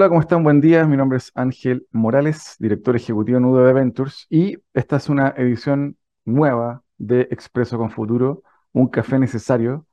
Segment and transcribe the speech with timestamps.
[0.00, 0.42] Hola, ¿cómo están?
[0.42, 0.86] Buen día.
[0.86, 5.98] Mi nombre es Ángel Morales, director ejecutivo en UDB Ventures, y esta es una edición
[6.24, 8.42] nueva de Expreso con Futuro,
[8.72, 9.86] un café necesario,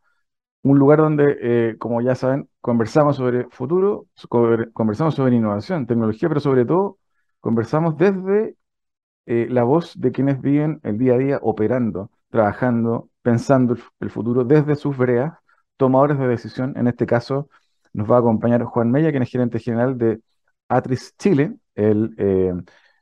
[0.63, 4.07] un lugar donde, eh, como ya saben, conversamos sobre futuro,
[4.73, 6.99] conversamos sobre innovación, tecnología, pero sobre todo
[7.41, 8.55] conversamos desde
[9.25, 14.45] eh, la voz de quienes viven el día a día operando, trabajando, pensando el, futuro
[14.45, 15.33] desde sus breas,
[15.75, 16.75] tomadores de decisión.
[16.77, 17.49] En este caso,
[17.97, 20.21] nos va a acompañar Juan Mella, quien es gerente general de
[20.69, 21.55] Atris Chile.
[21.73, 22.53] Él eh,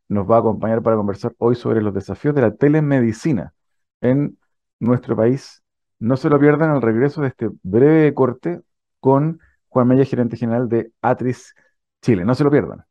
[0.08, 3.54] nos va a acompañar para conversar hoy sobre los desafíos de la telemedicina
[4.00, 4.38] en
[4.80, 5.64] nuestro país.
[6.00, 8.62] No se lo pierdan al regreso de este breve corte
[9.02, 11.54] con Juan Mella, gerente general de Atris
[12.02, 12.24] Chile.
[12.24, 12.86] No se lo pierdan.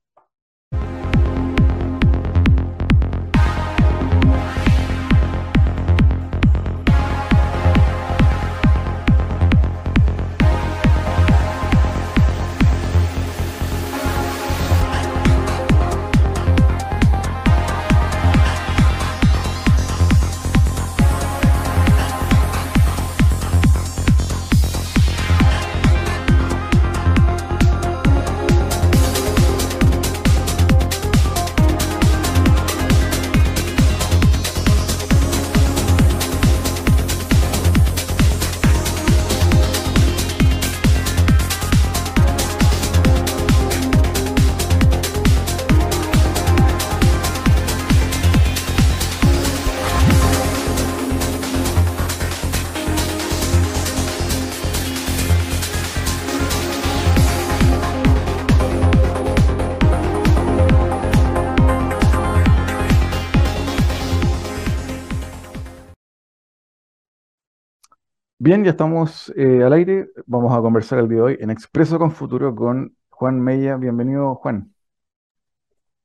[68.46, 70.10] Bien, ya estamos eh, al aire.
[70.26, 73.78] Vamos a conversar el día de hoy en Expreso con Futuro con Juan Mella.
[73.78, 74.70] Bienvenido, Juan.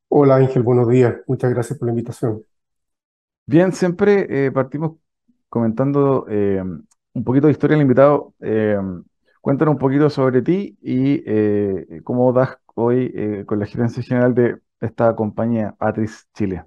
[0.08, 1.18] Hola Ángel, buenos días.
[1.28, 2.42] Muchas gracias por la invitación.
[3.46, 4.94] Bien, siempre eh, partimos
[5.50, 8.34] comentando eh, un poquito de historia del invitado.
[9.42, 15.14] Cuéntanos un poquito sobre ti y cómo das hoy con la gerencia general de esta
[15.14, 16.64] compañía, Atris Chile.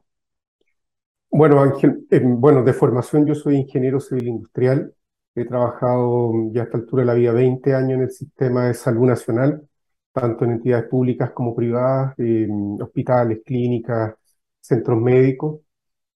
[1.30, 4.94] Bueno, Ángel, bueno, de formación yo soy ingeniero civil industrial.
[5.34, 8.74] He trabajado ya a esta altura de la vida 20 años en el sistema de
[8.74, 9.66] salud nacional,
[10.12, 12.46] tanto en entidades públicas como privadas, eh,
[12.80, 14.14] hospitales, clínicas,
[14.60, 15.60] centros médicos.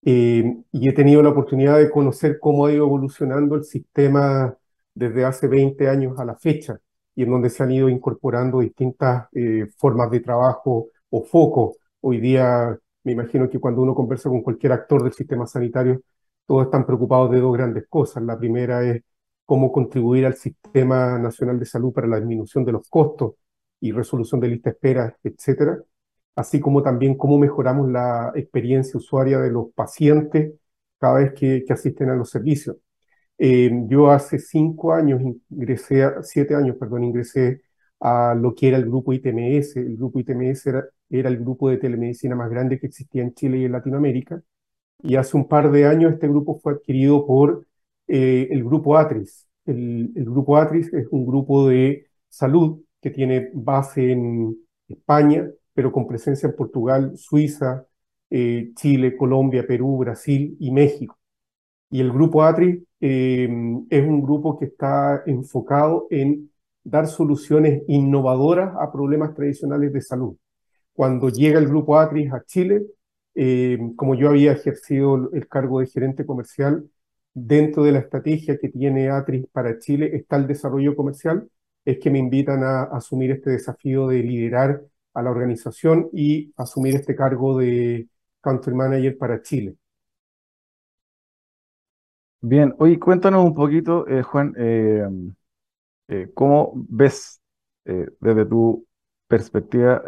[0.04, 4.56] Eh, y he tenido la oportunidad de conocer cómo ha ido evolucionando el sistema
[4.94, 6.78] desde hace 20 años a la fecha,
[7.14, 11.76] y en donde se han ido incorporando distintas eh, formas de trabajo o focos.
[12.00, 16.02] Hoy día, me imagino que cuando uno conversa con cualquier actor del sistema sanitario,
[16.46, 18.22] todos están preocupados de dos grandes cosas.
[18.22, 19.02] La primera es
[19.44, 23.34] cómo contribuir al Sistema Nacional de Salud para la disminución de los costos
[23.80, 25.78] y resolución de lista de espera, etcétera
[26.36, 30.54] así como también cómo mejoramos la experiencia usuaria de los pacientes
[30.98, 32.76] cada vez que, asisten a los servicios.
[33.38, 35.20] Eh, yo hace cinco años
[35.50, 37.62] ingresé, siete años, perdón, ingresé
[38.00, 39.76] a lo que era el grupo ITMS.
[39.76, 43.58] El grupo ITMS era, era el grupo de telemedicina más grande que existía en Chile
[43.58, 44.42] y en Latinoamérica.
[45.02, 47.66] Y hace un par de años este grupo fue adquirido por
[48.08, 49.46] eh, el grupo Atris.
[49.64, 54.56] El, grupo Atris es un grupo de salud que tiene base en
[54.88, 57.86] España, pero con presencia en Portugal, Suiza,
[58.30, 61.18] eh, Chile, Colombia, Perú, Brasil y México.
[61.90, 63.48] Y el grupo ATRI eh,
[63.90, 66.50] es un grupo que está enfocado en
[66.84, 70.36] dar soluciones innovadoras a problemas tradicionales de salud.
[70.92, 72.86] Cuando llega el grupo ATRI a Chile,
[73.36, 76.88] eh, como yo había ejercido el cargo de gerente comercial,
[77.34, 81.48] dentro de la estrategia que tiene ATRI para Chile está el desarrollo comercial,
[81.84, 86.94] es que me invitan a, asumir este desafío de liderar a la organización y asumir
[86.96, 88.08] este cargo de
[88.40, 89.76] Country Manager para Chile.
[92.40, 95.08] Bien, oye, cuéntanos un poquito, eh, Juan, eh,
[96.32, 97.40] cómo ves
[97.84, 98.86] desde tu
[99.28, 100.02] perspectiva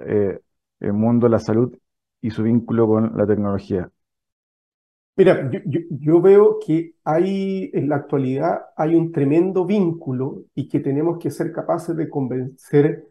[0.80, 1.76] el mundo de la salud
[2.20, 3.90] y su vínculo con la tecnología.
[5.16, 10.68] Mira, yo, yo, yo veo que hay en la actualidad hay un tremendo vínculo y
[10.68, 13.08] que tenemos que ser capaces de convencer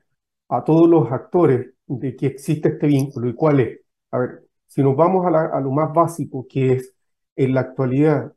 [0.50, 3.30] a todos los actores de que existe este vínculo.
[3.30, 3.80] ¿Y cuál es?
[4.12, 6.96] A ver, si nos vamos a, la, a lo más básico, que es
[7.36, 8.34] en la actualidad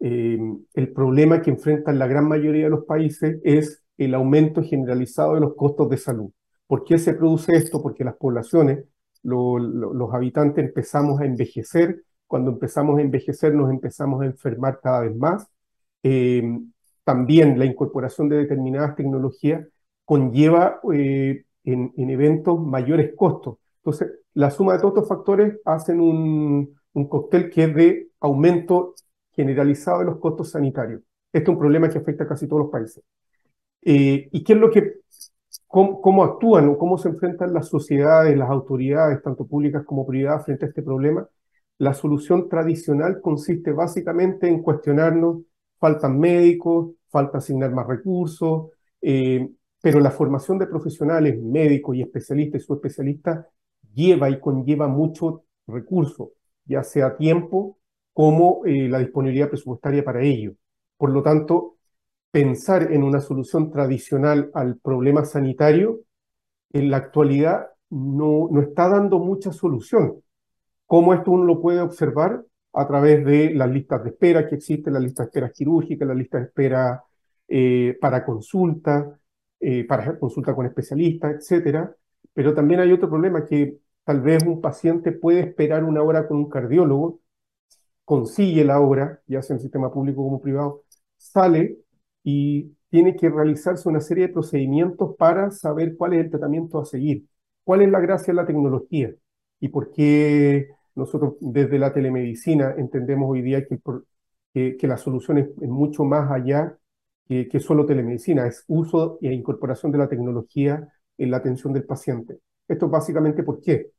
[0.00, 0.38] eh,
[0.74, 5.40] el problema que enfrentan la gran mayoría de los países es el aumento generalizado de
[5.40, 6.30] los costos de salud.
[6.66, 7.82] ¿Por qué se produce esto?
[7.82, 8.84] Porque las poblaciones,
[9.22, 12.02] lo, lo, los habitantes empezamos a envejecer.
[12.26, 15.46] Cuando empezamos a envejecer nos empezamos a enfermar cada vez más.
[16.02, 16.42] Eh,
[17.04, 19.66] también la incorporación de determinadas tecnologías
[20.04, 23.58] conlleva eh, en, eventos mayores costos.
[23.78, 28.94] Entonces, la suma de todos estos factores hacen un, un cóctel que es de aumento
[29.32, 31.02] generalizado de los costos sanitarios.
[31.32, 33.02] Este es un problema que afecta a casi todos los países.
[33.82, 34.94] Eh, ¿Y qué es lo que,
[35.70, 40.44] cómo, cómo actúan o cómo se enfrentan las sociedades, las autoridades, tanto públicas como privadas,
[40.44, 41.28] frente a este problema?
[41.78, 45.42] La solución tradicional consiste básicamente en cuestionarnos,
[45.78, 48.70] faltan médicos, falta asignar más recursos,
[49.00, 49.48] eh,
[49.80, 53.46] pero la formación de profesionales, médicos y especialistas y subespecialistas
[53.94, 56.32] lleva y conlleva mucho recurso,
[56.64, 57.78] ya sea tiempo
[58.12, 60.54] como eh, la disponibilidad presupuestaria para ello.
[60.96, 61.76] Por lo tanto,
[62.30, 66.00] pensar en una solución tradicional al problema sanitario
[66.72, 70.22] en la actualidad no, no está dando mucha solución.
[70.86, 72.44] ¿Cómo esto uno lo puede observar?
[72.72, 76.16] A través de las listas de espera que existen, las listas de espera quirúrgicas, las
[76.16, 77.02] listas de espera
[77.48, 79.18] eh, para consulta,
[79.58, 81.94] eh, para consulta con especialistas, etcétera.
[82.32, 86.38] Pero también hay otro problema que tal vez un paciente puede esperar una hora con
[86.38, 87.20] un cardiólogo,
[88.04, 90.84] consigue la hora, ya sea en el sistema público como privado,
[91.16, 91.78] sale
[92.22, 96.84] y tiene que realizarse una serie de procedimientos para saber cuál es el tratamiento a
[96.84, 97.24] seguir,
[97.64, 99.14] cuál es la gracia de la tecnología
[99.60, 105.48] y por qué nosotros desde la telemedicina entendemos hoy día que, que, la solución es,
[105.60, 106.76] mucho más allá
[107.28, 112.40] que, solo telemedicina, es uso e incorporación de la tecnología en la atención del paciente.
[112.66, 113.92] Esto básicamente por qué.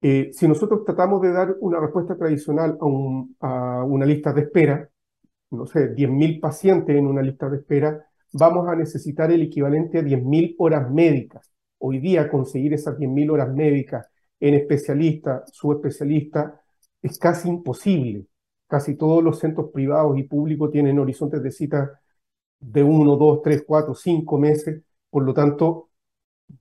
[0.00, 2.78] Eh, si nosotros tratamos de dar una respuesta tradicional
[3.40, 4.88] a una lista de espera,
[5.50, 10.02] no sé, 10.000 pacientes en una lista de espera, vamos a necesitar el equivalente a
[10.02, 11.50] 10.000 horas médicas.
[11.78, 14.06] Hoy día conseguir esas 10.000 horas médicas
[14.40, 16.60] en especialista, subespecialista,
[17.02, 18.26] es casi imposible.
[18.68, 22.00] Casi todos los centros privados y públicos tienen horizontes de cita
[22.58, 24.82] de 1, 2, 3, 4, 5 meses.
[25.10, 25.90] Por lo tanto,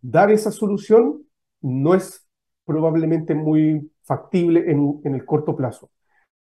[0.02, 1.26] dar esa solución
[1.62, 2.26] no es
[2.66, 5.92] probablemente muy factible en, en el corto plazo.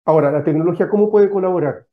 [0.05, 1.88] Ahora, la tecnología, ¿cómo puede colaborar?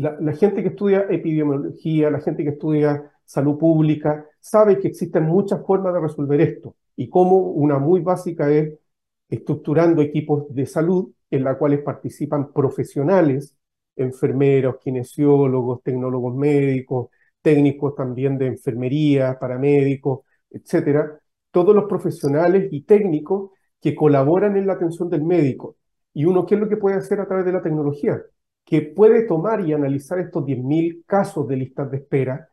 [0.00, 5.64] La, gente que estudia epidemiología, la gente que estudia salud pública, sabe que existen muchas
[5.64, 8.78] formas de resolver esto y como una muy básica es
[9.28, 13.56] estructurando equipos de salud en la cuales participan profesionales,
[13.96, 17.08] enfermeros, kinesiólogos, tecnólogos médicos,
[17.42, 20.20] técnicos también de enfermería, paramédicos,
[20.50, 21.20] etcétera,
[21.50, 23.50] todos los profesionales y técnicos
[23.80, 25.76] que colaboran en la atención del médico.
[26.12, 28.20] Y uno, ¿qué es lo que puede hacer a través de la tecnología?
[28.70, 32.50] Que puede tomar y analizar estos 10.000 casos de listas de espera.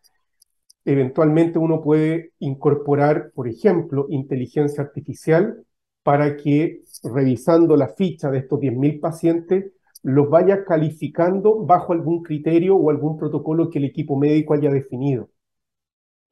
[0.84, 5.64] Eventualmente uno puede incorporar, por ejemplo, inteligencia artificial
[6.02, 9.72] para que revisando la ficha de estos 10.000 pacientes
[10.02, 15.30] los vaya calificando bajo algún criterio o algún protocolo que el equipo médico haya definido.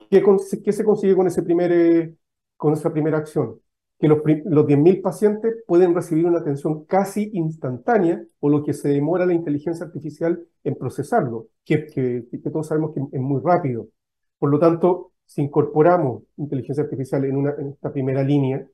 [0.10, 0.20] ¿Qué,
[0.72, 2.15] se consigue eh,
[2.58, 3.60] con esa primera acción?
[4.00, 8.90] Que los, los 10.000 pacientes pueden recibir una atención casi instantánea o lo que se
[8.90, 13.88] demora la inteligencia artificial en procesarlo, que, que, todos sabemos que es muy rápido.
[14.38, 18.68] Por lo tanto, si incorporamos inteligencia artificial en, una, en esta primera línea,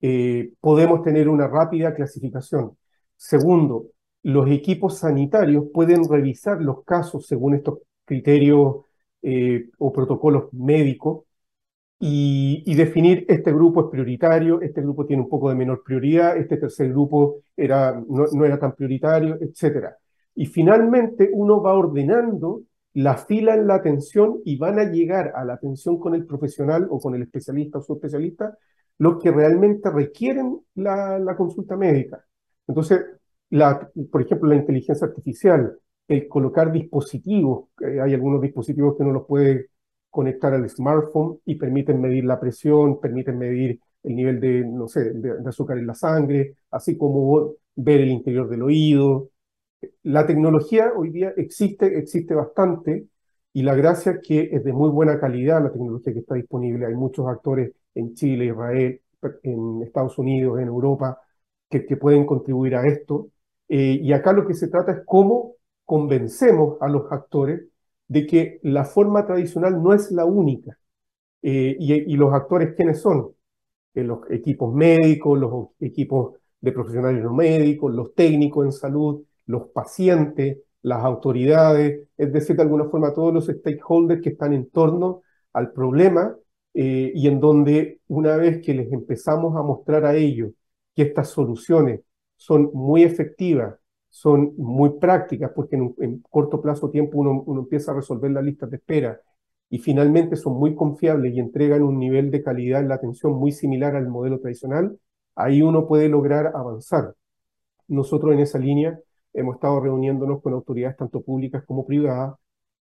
[0.00, 2.76] eh, podemos tener una rápida clasificación.
[3.16, 3.86] Segundo,
[4.22, 8.84] los equipos sanitarios pueden revisar los casos según estos criterios
[9.22, 11.24] eh, o protocolos médicos
[12.02, 16.56] y, definir este grupo es prioritario, este grupo tiene un poco de menor prioridad, este
[16.56, 19.88] tercer grupo era, no, era tan prioritario, etc.
[20.34, 22.62] Y finalmente uno va ordenando
[22.94, 26.86] la fila en la atención y van a llegar a la atención con el profesional
[26.90, 28.56] o con el especialista o subespecialista
[28.96, 32.24] los que realmente requieren la, la consulta médica.
[32.66, 33.04] Entonces,
[33.50, 35.78] la, por ejemplo, la inteligencia artificial,
[36.08, 39.68] el colocar dispositivos, hay algunos dispositivos que uno los puede
[40.10, 45.12] conectar al smartphone y permiten medir la presión, permiten medir el nivel de, no sé,
[45.12, 49.30] de, azúcar en la sangre, así como ver el interior del oído.
[50.02, 53.06] La tecnología hoy día existe, existe bastante,
[53.52, 56.86] y la gracia es que es de muy buena calidad la tecnología que está disponible.
[56.86, 59.00] Hay muchos actores en Chile, Israel,
[59.42, 61.20] en Estados Unidos, en Europa,
[61.68, 63.30] que, que pueden contribuir a esto.
[63.68, 67.69] Eh, y acá lo que se trata es cómo convencemos a los actores
[68.10, 70.76] de que la forma tradicional no es la única.
[71.42, 73.32] Eh, y, los actores, ¿quiénes son?
[73.94, 79.68] Eh, los equipos médicos, los equipos de profesionales no médicos, los técnicos en salud, los
[79.70, 85.22] pacientes, las autoridades, es decir, de alguna forma todos los stakeholders que están en torno
[85.52, 86.36] al problema
[86.74, 90.50] eh, y en donde una vez que les empezamos a mostrar a ellos
[90.96, 92.00] que estas soluciones
[92.36, 93.79] son muy efectivas
[94.10, 98.44] son muy prácticas porque en, un, corto plazo tiempo uno, uno, empieza a resolver las
[98.44, 99.20] listas de espera
[99.70, 103.52] y finalmente son muy confiables y entregan un nivel de calidad en la atención muy
[103.52, 104.98] similar al modelo tradicional,
[105.36, 107.14] ahí uno puede lograr avanzar.
[107.88, 108.98] Nosotros en esa línea
[109.32, 112.34] hemos estado reuniéndonos con autoridades tanto públicas como privadas,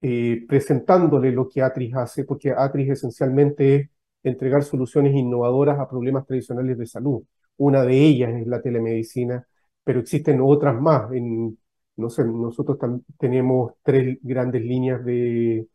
[0.00, 3.90] eh, presentándole lo que Atris hace, porque Atris esencialmente es
[4.23, 7.23] entregar soluciones innovadoras a problemas tradicionales de salud.
[7.59, 9.47] Una de ellas es la telemedicina,
[9.85, 11.12] pero existen otras más.
[11.12, 11.59] En,
[11.97, 12.79] no nosotros
[13.19, 15.69] tenemos tres grandes líneas de,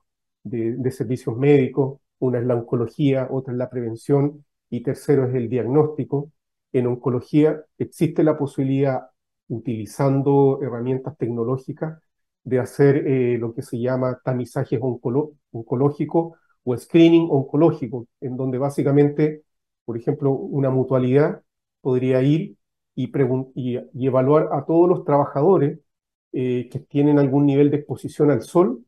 [0.44, 5.50] de, servicios médicos, una es la oncología, otra es la prevención y tercero es el
[5.50, 6.32] diagnóstico.
[6.74, 9.08] En oncología existe la posibilidad,
[9.50, 12.00] utilizando herramientas tecnológicas,
[12.44, 19.44] de hacer eh, lo que se llama tamizajes oncológicos o screening oncológico, en donde básicamente,
[19.86, 21.42] por ejemplo, una mutualidad
[21.82, 22.57] podría ir
[22.98, 23.77] y,
[24.08, 25.80] evaluar a todos los trabajadores
[26.32, 28.84] eh, que tienen algún nivel de exposición al sol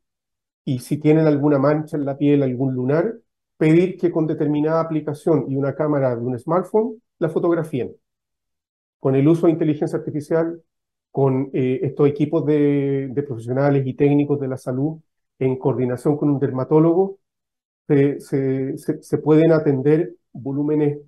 [0.65, 3.15] y si tienen alguna mancha en la piel, algún lunar,
[3.57, 7.95] pedir que con determinada aplicación y una cámara de un smartphone la fotografíen.
[8.99, 10.61] Con el uso de inteligencia artificial,
[11.11, 14.99] con eh, estos equipos de, profesionales y técnicos de la salud,
[15.39, 17.19] en coordinación con un dermatólogo,
[17.87, 20.99] se, se, pueden atender volúmenes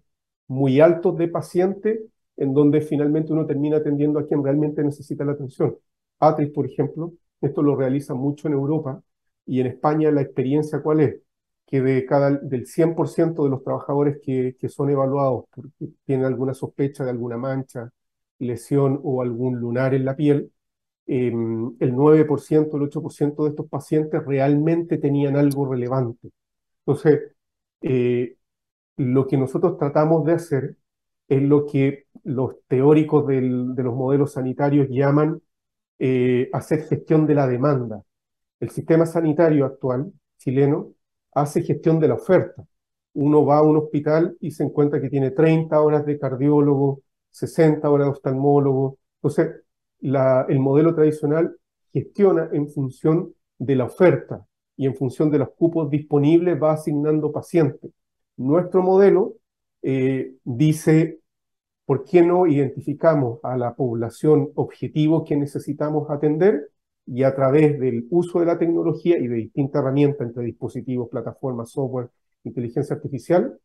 [0.48, 2.00] muy altos de pacientes
[2.38, 5.78] en donde finalmente uno termina atendiendo a quien realmente necesita la atención.
[6.20, 9.02] Atris, por ejemplo, esto lo realiza mucho en Europa,
[9.46, 11.22] y en España la experiencia cuál es,
[11.66, 16.54] que de cada, del 100% de los trabajadores que, que son evaluados porque tienen alguna
[16.54, 17.92] sospecha de alguna mancha,
[18.40, 20.52] lesión o algún lunar en la piel,
[21.08, 26.32] em, el 9%, el 8% de estos pacientes realmente tenían algo relevante.
[26.86, 27.34] Entonces,
[27.82, 28.38] eh,
[28.98, 30.78] lo que nosotros tratamos de hacer
[31.32, 35.42] es lo que los teóricos de los modelos sanitarios llaman
[35.98, 38.04] eh, hacer gestión de la demanda.
[38.60, 40.92] El sistema sanitario actual chileno
[41.34, 42.66] hace gestión de la oferta.
[43.14, 47.90] Uno va a un hospital y se encuentra que tiene 30 horas de cardiólogo, 60
[47.90, 48.98] horas de oftalmólogo.
[49.22, 49.64] Entonces,
[50.02, 51.56] el modelo tradicional
[51.94, 54.46] gestiona en función de la oferta
[54.76, 57.90] y en función de los cupos disponibles va asignando pacientes.
[58.36, 59.36] Nuestro modelo
[59.82, 61.21] eh, dice,
[61.92, 66.70] ¿por qué no identificamos a la población objetivo que necesitamos atender
[67.06, 71.72] y a través del uso de la tecnología y de distintas herramientas entre dispositivos, plataformas,
[71.72, 72.08] software,
[72.46, 73.60] inteligencia artificial,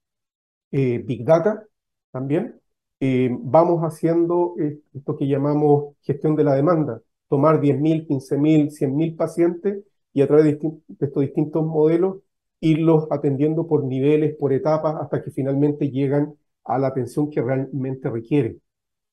[0.72, 1.68] eh, Big Data
[2.10, 2.60] también,
[2.98, 4.56] eh, vamos haciendo
[4.92, 10.46] esto que llamamos gestión de la demanda, tomar 10.000, 15.000, 100.000 pacientes y a través
[10.46, 12.16] de, estos distintos modelos
[12.58, 16.34] irlos atendiendo por niveles, por etapas, hasta que finalmente llegan
[16.66, 18.60] a la atención que realmente requieren.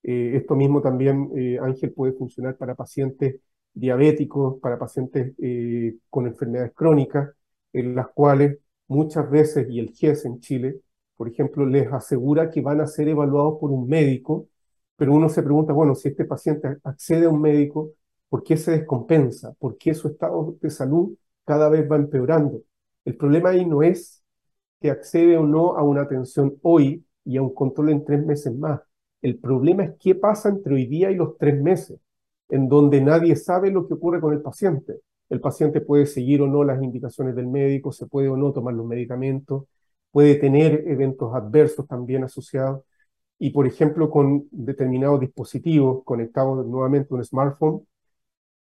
[0.03, 1.31] Eh, esto mismo también,
[1.61, 3.41] Ángel, puede funcionar para pacientes
[3.73, 7.31] diabéticos, para pacientes eh, con enfermedades crónicas,
[7.73, 10.79] en las cuales muchas veces, y el GES en Chile,
[11.15, 14.47] por ejemplo, les asegura que van a ser evaluados por un médico,
[14.95, 17.91] pero uno se pregunta, bueno, si este paciente accede a un médico,
[18.29, 19.53] ¿por qué se descompensa?
[19.53, 22.61] ¿Por qué su estado de salud cada vez va empeorando?
[23.05, 24.23] El problema ahí no es
[24.79, 28.55] que accede o no a una atención hoy y a un control en tres meses
[28.55, 28.81] más.
[29.21, 31.99] El problema es qué pasa entre hoy día y los tres meses
[32.49, 34.99] en donde nadie sabe lo que ocurre con el paciente.
[35.29, 38.75] El paciente puede seguir o no las indicaciones del médico, se puede o no tomar
[38.75, 39.65] los medicamentos,
[40.11, 42.83] puede tener eventos adversos también asociados.
[43.39, 47.87] Y, por ejemplo, con determinados dispositivos conectados nuevamente a un smartphone,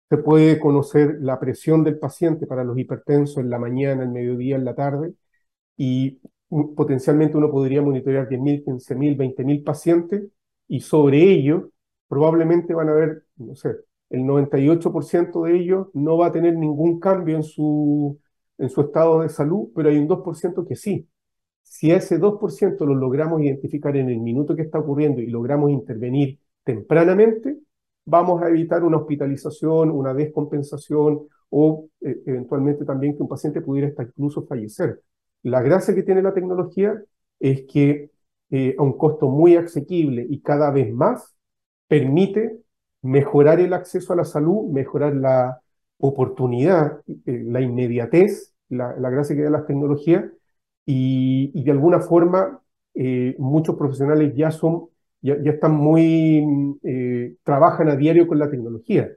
[0.09, 4.57] se puede conocer la presión del paciente para los hipertensos en la mañana, el mediodía,
[4.57, 5.13] en la tarde,
[5.77, 6.19] y
[6.75, 10.23] potencialmente uno podría monitorear 10.000, 15.000, 20.000 pacientes
[10.67, 11.71] y sobre ello
[12.07, 13.75] probablemente van a haber, no sé,
[14.09, 18.19] el 98% de ellos no va a tener ningún cambio en su,
[18.57, 21.07] en su estado de salud, pero hay un 2% que sí.
[21.63, 26.39] Si ese 2% lo logramos identificar en el minuto que está ocurriendo y logramos intervenir
[26.63, 27.57] tempranamente,
[28.05, 33.87] vamos a evitar una hospitalización, una descompensación o eh, eventualmente también que un paciente pudiera
[33.87, 35.01] hasta incluso fallecer.
[35.43, 37.01] La gracia que tiene la tecnología
[37.39, 38.11] es que
[38.51, 41.35] eh, a un costo muy asequible y cada vez más
[41.87, 42.59] permite
[43.01, 45.61] mejorar el acceso a la salud, mejorar la
[45.97, 50.25] oportunidad, eh, la inmediatez, la, gracia que da las tecnologías,
[50.85, 52.61] y, de alguna forma
[52.93, 54.89] eh, muchos profesionales ya son,
[55.21, 56.45] ya, están muy,
[57.43, 59.09] trabajan a diario con la tecnología.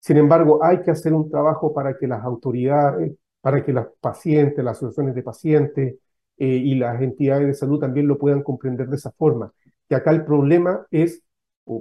[0.00, 4.64] Sin embargo, hay que hacer un trabajo para que las autoridades, para que los pacientes,
[4.64, 5.96] las asociaciones de pacientes
[6.36, 9.52] y las entidades de salud también lo puedan comprender de esa forma.
[9.88, 11.22] Que acá el problema es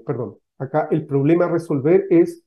[0.05, 2.43] perdón, acá el problema a resolver es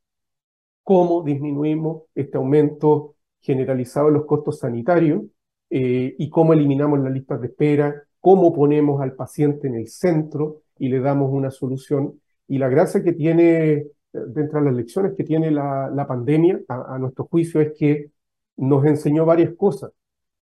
[0.82, 5.22] cómo disminuimos este aumento generalizado de los costos sanitarios
[5.70, 10.62] eh, y cómo eliminamos las listas de espera, cómo ponemos al paciente en el centro
[10.78, 12.20] y le damos una solución.
[12.46, 17.24] Y la gracia que tiene, dentro de las lecciones que tiene la, pandemia, a, nuestro
[17.24, 18.10] juicio, es que
[18.62, 19.92] nos enseñó varias cosas.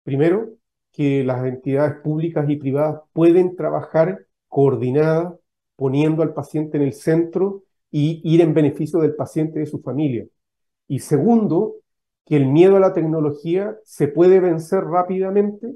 [0.03, 0.51] Primero,
[0.93, 5.35] que las entidades públicas y privadas pueden trabajar coordinadas,
[5.77, 9.81] poniendo al paciente en el centro y ir en beneficio del paciente y de su
[9.81, 10.27] familia.
[10.89, 11.77] Y segundo,
[12.25, 15.75] que el miedo a la tecnología se puede vencer rápidamente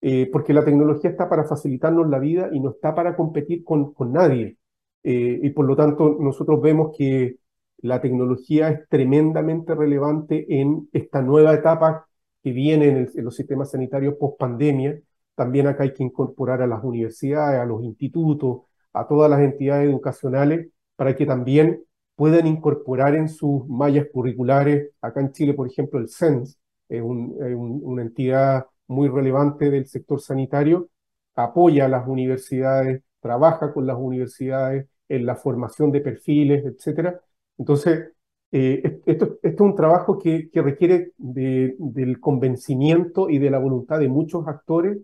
[0.00, 3.94] eh, porque la tecnología está para facilitarnos la vida y no está para competir con,
[3.94, 4.58] con nadie.
[5.02, 7.38] Eh, y por lo tanto, nosotros vemos que
[7.78, 12.06] la tecnología es tremendamente relevante en esta nueva etapa
[12.42, 15.00] que viene en, los sistemas sanitarios post pandemia.
[15.34, 19.88] También acá hay que incorporar a las universidades, a los institutos, a todas las entidades
[19.88, 21.84] educacionales para que también
[22.16, 26.58] puedan incorporar en sus mallas curriculares, acá en Chile, por ejemplo, el CENS,
[26.88, 30.88] es, una entidad muy relevante del sector sanitario,
[31.36, 37.20] apoya a las universidades, trabaja con las universidades en la formación de perfiles, etc.
[37.58, 38.12] Entonces,
[38.52, 44.46] eh, esto, es un trabajo que, requiere del convencimiento y de la voluntad de muchos
[44.48, 44.98] actores,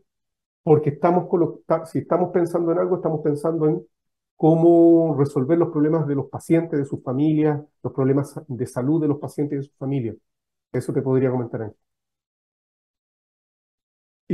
[0.63, 1.29] porque estamos
[1.87, 3.87] si estamos pensando en algo, estamos pensando en
[4.37, 9.09] cómo resolver los problemas de los pacientes, de sus familias, los problemas de salud de
[9.09, 10.17] los pacientes y de sus familias.
[10.73, 11.73] Eso te podría comentar.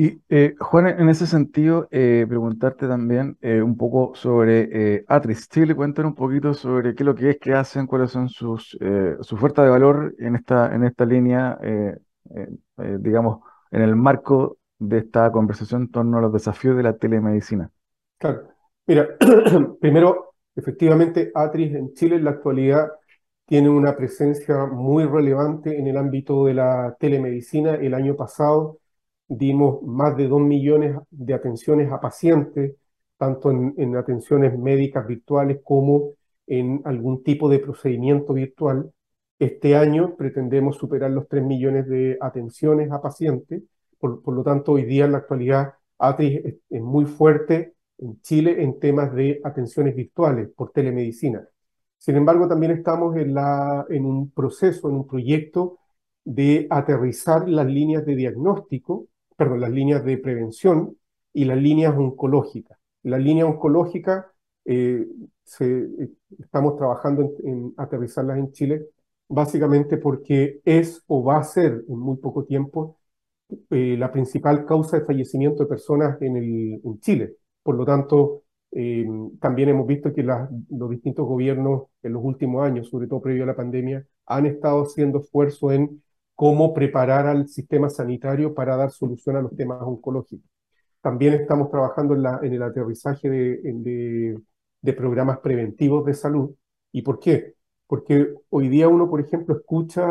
[0.00, 5.74] Y eh, Juan, en ese sentido, eh, preguntarte también eh, un poco sobre Atris Chile,
[5.74, 8.78] cuéntanos un poquito sobre qué es lo que es que hacen, cuáles son sus
[9.20, 11.58] su oferta de valor en esta, en esta línea,
[12.78, 17.70] digamos, en el marco de esta conversación en torno a los desafíos de la telemedicina.
[18.16, 18.44] Claro.
[18.86, 19.06] Mira,
[19.82, 22.88] primero, efectivamente, Atris en Chile en la actualidad
[23.44, 27.74] tiene una presencia muy relevante en el ámbito de la telemedicina.
[27.74, 28.78] El año pasado
[29.30, 32.74] dimos más de 2 millones de atenciones a pacientes,
[33.16, 36.14] tanto en, atenciones médicas virtuales como
[36.46, 38.90] en algún tipo de procedimiento virtual.
[39.38, 43.62] Este año pretendemos superar los 3 millones de atenciones a pacientes.
[43.98, 48.80] Por, lo tanto, hoy día en la actualidad Atris es muy fuerte en Chile en
[48.80, 51.46] temas de atenciones virtuales por telemedicina.
[51.98, 55.78] Sin embargo, también estamos en, la, en un proceso, en un proyecto
[56.24, 59.06] de aterrizar las líneas de diagnóstico,
[59.40, 60.98] perdón, las líneas de prevención
[61.32, 62.78] y las líneas oncológicas.
[63.04, 64.30] La línea oncológica,
[64.66, 65.06] eh,
[66.38, 68.86] estamos trabajando en, aterrizarlas en Chile,
[69.28, 72.98] básicamente porque es o va a ser en muy poco tiempo
[73.70, 77.36] eh, la principal causa de fallecimiento de personas en, el, en Chile.
[77.62, 79.06] Por lo tanto, eh,
[79.40, 83.46] también hemos visto que los distintos gobiernos en los últimos años, sobre todo previo a
[83.46, 86.02] la pandemia, han estado haciendo esfuerzo en
[86.40, 90.48] cómo preparar al sistema sanitario para dar solución a los temas oncológicos.
[91.02, 96.54] También estamos trabajando en, el aterrizaje de, programas preventivos de salud.
[96.92, 97.56] ¿Y por qué?
[97.86, 100.02] Porque hoy día uno, por ejemplo, escucha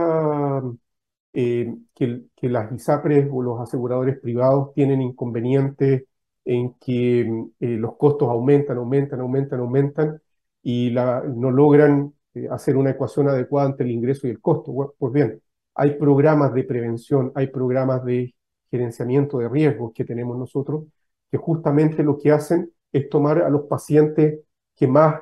[1.33, 6.03] eh, que, las ISAPRES o los aseguradores privados tienen inconvenientes
[6.45, 7.21] en que
[7.59, 10.21] eh, los costos aumentan, aumentan, aumentan, aumentan
[10.61, 14.93] y no logran eh, hacer una ecuación adecuada entre el ingreso y el costo.
[14.99, 15.41] Pues bien,
[15.79, 18.35] hay programas de prevención, hay programas de
[18.69, 20.83] gerenciamiento de riesgos que tenemos nosotros,
[21.31, 24.41] que justamente lo que hacen es tomar a los pacientes
[24.75, 25.21] que más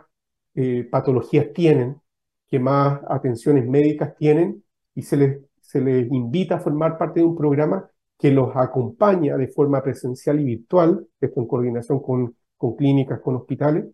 [0.55, 2.01] eh, patologías tienen,
[2.47, 4.63] que más atenciones médicas tienen,
[4.95, 9.37] y se les, se les invita a formar parte de un programa que los acompaña
[9.37, 13.85] de forma presencial y virtual, esto en coordinación con, con clínicas, con hospitales,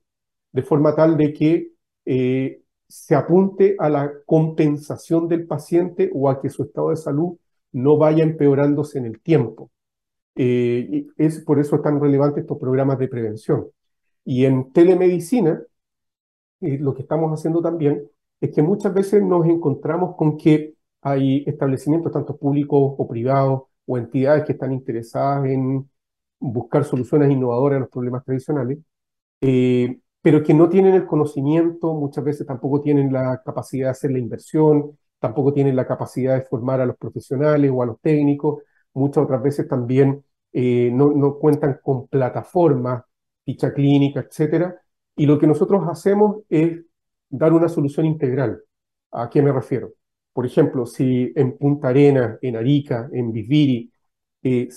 [0.53, 1.71] de forma tal de que
[2.05, 2.62] eh,
[2.93, 7.37] se apunte a la compensación del paciente o a que su estado de salud
[7.71, 9.71] no vaya empeorándose en el tiempo.
[10.35, 13.67] Eh, es por eso tan relevantes estos programas de prevención.
[14.23, 15.63] Y en telemedicina,
[16.61, 18.07] eh, lo que estamos haciendo también
[18.39, 23.97] es que muchas veces nos encontramos con que hay establecimientos, tanto públicos o privados, o
[23.97, 25.89] entidades que están interesadas en
[26.39, 28.77] buscar soluciones innovadoras a los problemas tradicionales,
[29.41, 34.11] eh, pero que no tienen el conocimiento, muchas veces tampoco tienen la capacidad de hacer
[34.11, 38.63] la inversión, tampoco tienen la capacidad de formar a los profesionales o a los técnicos,
[38.93, 43.03] muchas otras veces también eh, no, no, cuentan con plataformas,
[43.43, 44.73] ficha clínica, etc.
[45.15, 46.79] Y lo que nosotros hacemos es
[47.29, 48.63] dar una solución integral.
[49.11, 49.93] ¿A qué me refiero?
[50.31, 53.91] Por ejemplo, si en Punta Arena, en Arica, en Viviri,
[54.41, 54.69] eh,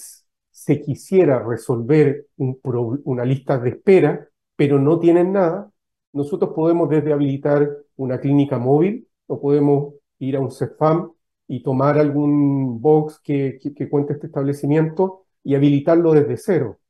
[0.51, 5.71] se quisiera resolver una lista de espera, pero no tienen nada,
[6.13, 11.13] nosotros podemos desde habilitar una clínica móvil o podemos ir a un CEFAM
[11.49, 13.59] y tomar algún box que,
[13.91, 16.81] cuente este establecimiento y habilitarlo desde cero.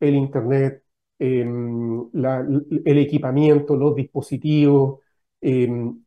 [0.00, 0.82] El Internet,
[1.18, 2.08] em,
[2.84, 5.00] el equipamiento, los dispositivos,
[5.40, 6.02] em,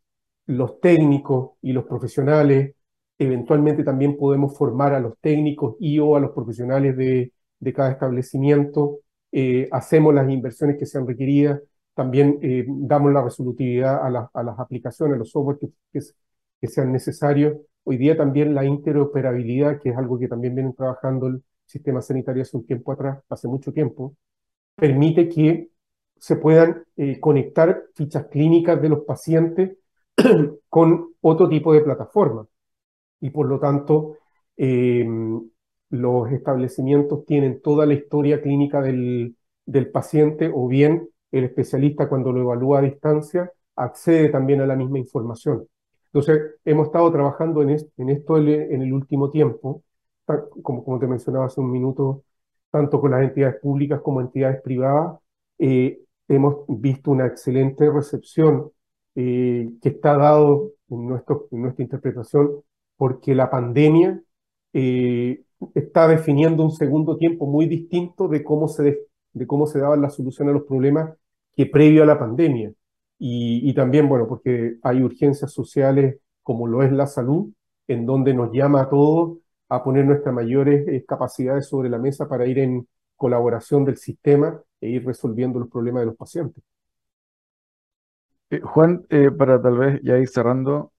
[0.48, 2.76] los técnicos y los profesionales.
[3.18, 7.34] Eventualmente también podemos formar a los técnicos y o a los profesionales de,
[7.74, 9.00] cada establecimiento.
[9.32, 11.62] Eh, hacemos las inversiones que sean requeridas.
[11.94, 14.10] También eh, damos la resolutividad a,
[14.44, 15.58] las aplicaciones, a los software
[15.92, 17.58] que sean necesarios.
[17.84, 22.44] Hoy día también la interoperabilidad, que es algo que también vienen trabajando el sistema sanitario
[22.44, 24.16] hace un tiempo atrás, hace mucho tiempo,
[24.76, 25.70] permite que
[26.18, 29.78] se puedan eh, conectar fichas clínicas de los pacientes
[30.70, 32.46] con otro tipo de plataforma.
[33.22, 34.18] Y por lo tanto,
[34.58, 35.06] eh,
[35.92, 39.36] los establecimientos tienen toda la historia clínica del,
[39.94, 45.00] paciente o bien el especialista cuando lo evalúa a distancia accede también a la misma
[45.00, 45.68] información.
[46.08, 49.84] Entonces, hemos estado trabajando en, esto en el último tiempo,
[50.62, 52.24] como, te mencionaba hace un minuto,
[52.70, 55.20] tanto con las entidades públicas como entidades privadas.
[55.60, 58.72] Eh, hemos visto una excelente recepción
[59.16, 62.64] eh, que está dado en nuestra interpretación
[62.98, 64.22] porque la pandemia
[64.74, 65.44] eh,
[65.76, 70.16] está definiendo un segundo tiempo muy distinto de cómo se, de cómo se daban las
[70.16, 71.16] soluciones a los problemas
[71.56, 72.74] que previo a la pandemia.
[73.24, 77.52] Y, también, bueno, porque hay urgencias sociales como lo es la salud,
[77.88, 79.38] en donde nos llama a todos
[79.70, 84.60] a poner nuestras mayores eh, capacidades sobre la mesa para ir en colaboración del sistema
[84.82, 86.64] e ir resolviendo los problemas de los pacientes.
[88.50, 90.92] Eh, Juan, eh, para tal vez ya ir cerrando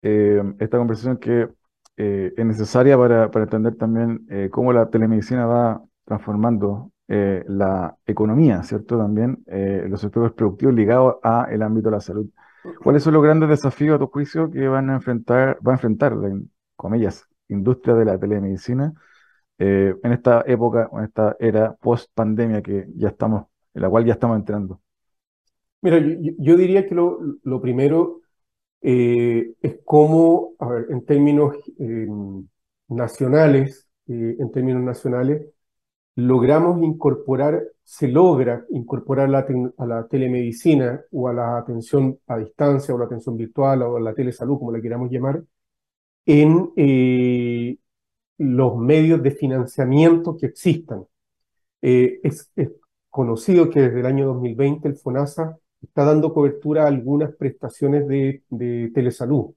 [0.00, 1.48] esta conversación que
[1.98, 8.98] es necesaria para, para entender también cómo la telemedicina va transformando eh, la economía, ¿cierto?
[8.98, 12.28] También eh, los sectores productivos ligados al ámbito de la salud.
[12.82, 16.12] ¿Cuáles son los grandes desafíos, a tu juicio, que van a enfrentar, va a enfrentar,
[16.12, 18.92] en comillas, industria de la telemedicina
[19.58, 24.04] eh, en esta época, en esta era post pandemia que ya estamos, en la cual
[24.04, 24.82] ya estamos entrando?
[25.80, 28.20] Mira, yo, diría que lo, lo primero
[28.80, 31.56] es cómo, a ver, en términos
[32.88, 35.46] nacionales, en términos nacionales,
[36.18, 42.98] logramos incorporar, se logra incorporar a la telemedicina o a la atención a distancia o
[42.98, 45.42] la atención virtual o a la telesalud, como la queramos llamar,
[46.26, 47.78] en eh,
[48.38, 51.06] los medios de financiamiento que existan.
[51.82, 52.50] Eh, es,
[53.10, 58.42] conocido que desde el año 2020 el FONASA está dando cobertura a algunas prestaciones de,
[58.94, 59.54] telesalud,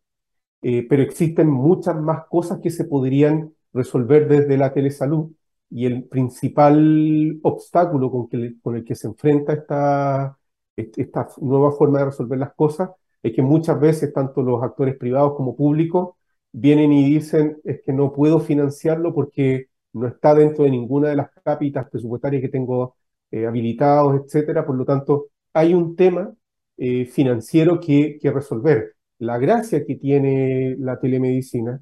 [0.62, 5.32] eh, pero existen muchas más cosas que se podrían resolver desde la telesalud
[5.70, 10.38] y el principal obstáculo con, que, con el que se enfrenta esta,
[10.76, 12.92] esta nueva forma de resolver las cosas
[13.24, 16.16] es que muchas veces tanto los actores privados como públicos
[16.52, 21.16] vienen y dicen es que no puedo financiarlo porque no está dentro de ninguna de
[21.18, 22.96] las cápitas presupuestarias que tengo
[23.32, 24.66] eh, habilitados, etcétera.
[24.66, 26.34] Por lo tanto, hay un tema
[26.78, 28.96] eh, financiero que, resolver.
[29.20, 31.82] La gracia que tiene la telemedicina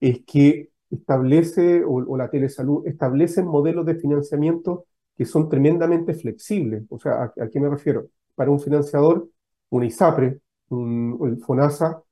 [0.00, 6.84] es que establece, o, la telesalud, establecen modelos de financiamiento que son tremendamente flexibles.
[6.90, 8.08] O sea, ¿a, qué me refiero?
[8.34, 9.28] Para un financiador,
[9.70, 12.02] un ISAPRE, un, el FONASA,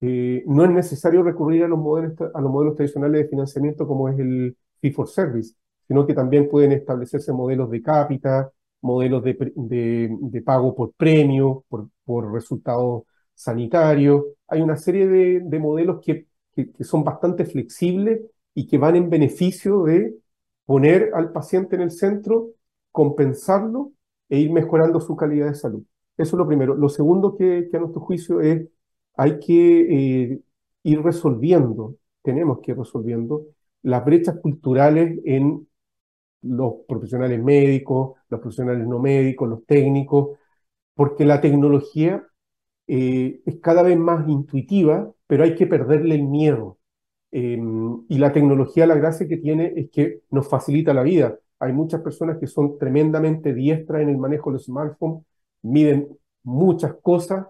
[0.00, 4.08] eh, no es necesario recurrir a los, modelos, a los modelos tradicionales de financiamiento como
[4.08, 5.54] es el Fee for Service,
[5.86, 11.88] sino que también pueden establecerse modelos de cápita, modelos de, de, pago por premio, por,
[12.04, 14.24] por resultados sanitarios.
[14.48, 16.28] Hay una serie de, de modelos que
[16.66, 18.20] que, son bastante flexibles
[18.54, 20.16] y que van en beneficio de
[20.64, 22.50] poner al paciente en el centro,
[22.92, 23.92] compensarlo
[24.28, 25.84] e ir mejorando su calidad de salud.
[26.16, 26.74] Eso es lo primero.
[26.74, 28.68] Lo segundo que, a nuestro juicio es,
[29.16, 30.40] hay que eh,
[30.82, 33.46] ir resolviendo, tenemos que ir resolviendo
[33.82, 35.66] las brechas culturales en
[36.42, 40.38] los profesionales médicos, los profesionales no médicos, los técnicos,
[40.94, 42.26] porque la tecnología
[42.86, 46.78] eh, es cada vez más intuitiva, pero hay que perderle el miedo.
[47.30, 51.38] Em, y la tecnología, la gracia que tiene es que nos facilita la vida.
[51.60, 55.24] Hay muchas personas que son tremendamente diestras en el manejo del smartphone,
[55.62, 56.08] miden
[56.42, 57.46] muchas cosas,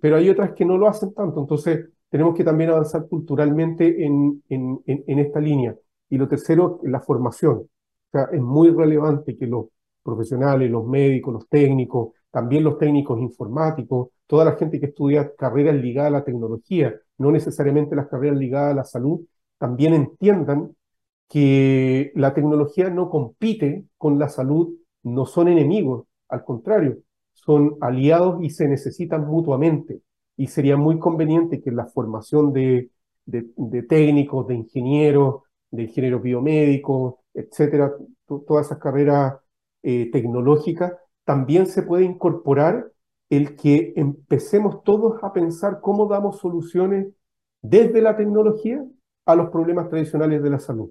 [0.00, 1.40] pero hay otras que no lo hacen tanto.
[1.40, 5.74] Entonces, tenemos que también avanzar culturalmente en, en, en esta línea.
[6.10, 7.68] Y lo tercero, la formación.
[8.12, 9.66] Sea, es muy relevante que los
[10.02, 15.76] profesionales, los médicos, los técnicos, también los técnicos informáticos, toda la gente que estudia carreras
[15.76, 19.20] ligadas a la tecnología, no necesariamente las carreras ligadas a la salud,
[19.58, 20.74] también entiendan
[21.28, 26.98] que la tecnología no compite con la salud, no son enemigos, al contrario,
[27.32, 30.02] son aliados y se necesitan mutuamente.
[30.36, 32.90] Y sería muy conveniente que la formación de,
[33.26, 37.94] de, técnicos, de ingenieros, de ingenieros biomédicos, etcétera,
[38.26, 39.34] todas esas carreras
[39.82, 40.92] eh, tecnológicas,
[41.24, 42.90] también se puede incorporar
[43.30, 47.08] el que empecemos todos a pensar cómo damos soluciones
[47.62, 48.84] desde la tecnología
[49.24, 50.90] a los problemas tradicionales de la salud.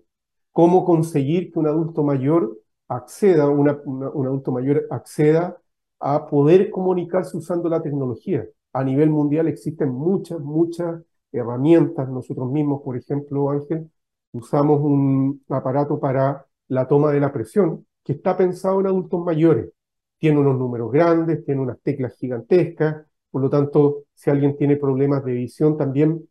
[0.51, 5.57] Cómo conseguir que un adulto mayor acceda, un adulto mayor acceda
[5.99, 8.45] a poder comunicarse usando la tecnología.
[8.73, 11.01] A nivel mundial existen muchas, muchas
[11.31, 12.09] herramientas.
[12.09, 13.89] Nosotros mismos, por ejemplo, Ángel,
[14.33, 19.69] usamos un aparato para la toma de la presión que está pensado en adultos mayores.
[20.17, 25.23] Tiene unos números grandes, tiene unas teclas gigantescas, por lo tanto, si alguien tiene problemas
[25.23, 26.27] de visión, también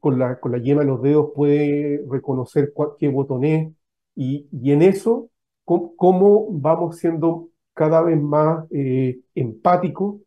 [0.00, 3.72] con la, con la yema de los dedos puede reconocer qué botón es.
[4.14, 5.30] Y, y en eso,
[5.64, 10.20] cómo, vamos siendo cada vez más eh, empáticos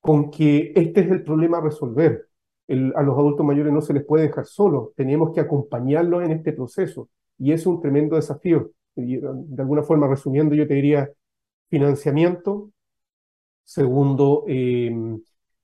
[0.00, 2.29] con que este es el problema a resolver
[2.70, 6.52] a los adultos mayores no se les puede dejar solos, tenemos que acompañarlos en este
[6.52, 8.70] proceso y es un tremendo desafío.
[8.94, 11.10] De alguna forma, resumiendo, yo te diría
[11.68, 12.70] financiamiento,
[13.64, 15.20] segundo, em,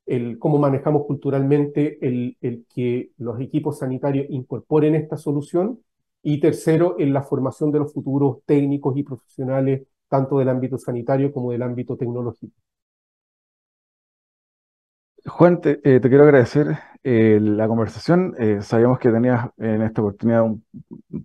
[0.07, 2.37] el cómo manejamos culturalmente el,
[2.75, 5.81] que los equipos sanitarios incorporen esta solución
[6.23, 11.33] y tercero, en la formación de los futuros técnicos y profesionales, tanto del ámbito sanitario
[11.33, 12.55] como del ámbito tecnológico.
[15.27, 18.35] Juan, te, eh, quiero agradecer eh, la conversación.
[18.39, 20.65] Eh, sabíamos que tenías en esta oportunidad un,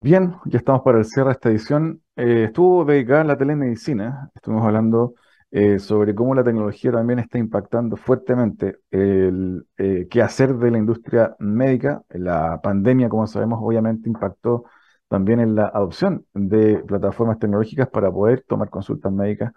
[0.00, 2.00] Bien, ya estamos para el cierre de esta edición.
[2.14, 4.30] Eh, estuvo dedicada a la telemedicina.
[4.36, 5.14] Estuvimos hablando
[5.50, 11.34] eh, sobre cómo la tecnología también está impactando fuertemente el eh, quehacer de la industria
[11.40, 12.04] médica.
[12.10, 14.66] La pandemia, como sabemos, obviamente impactó
[15.08, 19.50] también en la adopción de plataformas tecnológicas para poder tomar consultas médicas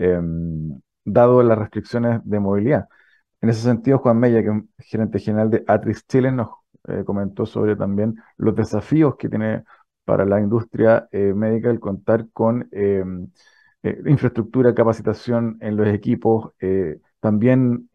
[0.00, 2.88] Em, dado las restricciones de movilidad.
[3.40, 6.50] En ese sentido, Juan Mella, que es gerente general de Atris Chile, nos
[6.88, 9.64] eh, comentó sobre también los desafíos que tiene
[10.04, 13.28] para la industria eh, médica el contar con em,
[13.82, 16.52] eh, infraestructura, capacitación en los equipos,
[17.20, 17.90] también